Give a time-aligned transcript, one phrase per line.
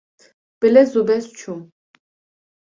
[0.59, 1.59] bi lez û bez çûm